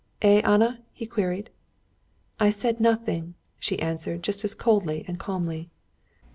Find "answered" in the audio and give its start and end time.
3.77-4.23